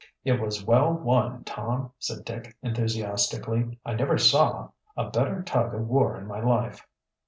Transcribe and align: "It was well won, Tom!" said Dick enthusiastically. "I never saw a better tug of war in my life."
"It 0.25 0.39
was 0.41 0.65
well 0.65 0.93
won, 0.93 1.43
Tom!" 1.43 1.91
said 1.99 2.25
Dick 2.25 2.57
enthusiastically. 2.63 3.77
"I 3.85 3.93
never 3.93 4.17
saw 4.17 4.69
a 4.97 5.11
better 5.11 5.43
tug 5.43 5.75
of 5.75 5.87
war 5.87 6.17
in 6.17 6.25
my 6.25 6.39
life." 6.39 6.87